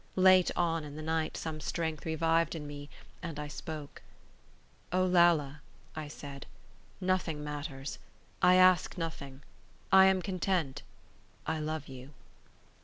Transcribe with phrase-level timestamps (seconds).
[0.15, 2.89] Late on in the night some strength revived in me,
[3.21, 4.01] and I spoke:—
[4.91, 5.61] "Olalla,"
[5.95, 6.47] I said,
[6.99, 7.99] "nothing matters;
[8.41, 9.43] I ask nothing;
[9.91, 10.81] I am content;
[11.45, 12.15] I love you."